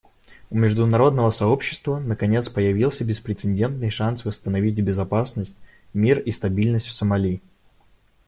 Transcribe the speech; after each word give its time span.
У 0.49 0.57
международного 0.57 1.29
сообщества, 1.29 1.99
наконец, 1.99 2.49
появился 2.49 3.05
беспрецедентный 3.05 3.91
шанс 3.91 4.25
восстановить 4.25 4.79
безопасность, 4.81 5.57
мир 5.93 6.17
и 6.17 6.31
стабильность 6.31 6.87
в 6.87 6.91
Сомали. 6.91 7.39